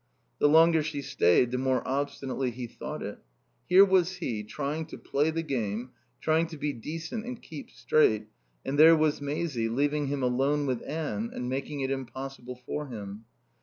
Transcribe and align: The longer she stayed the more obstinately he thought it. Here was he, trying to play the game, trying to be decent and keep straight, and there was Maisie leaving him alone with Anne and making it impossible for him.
The 0.39 0.49
longer 0.49 0.81
she 0.81 1.03
stayed 1.03 1.51
the 1.51 1.59
more 1.59 1.87
obstinately 1.87 2.49
he 2.49 2.65
thought 2.65 3.03
it. 3.03 3.19
Here 3.69 3.85
was 3.85 4.15
he, 4.15 4.41
trying 4.43 4.87
to 4.87 4.97
play 4.97 5.29
the 5.29 5.43
game, 5.43 5.91
trying 6.19 6.47
to 6.47 6.57
be 6.57 6.73
decent 6.73 7.23
and 7.23 7.39
keep 7.39 7.69
straight, 7.69 8.25
and 8.65 8.79
there 8.79 8.95
was 8.95 9.21
Maisie 9.21 9.69
leaving 9.69 10.07
him 10.07 10.23
alone 10.23 10.65
with 10.65 10.81
Anne 10.87 11.29
and 11.31 11.47
making 11.47 11.81
it 11.81 11.91
impossible 11.91 12.55
for 12.65 12.87
him. 12.87 13.25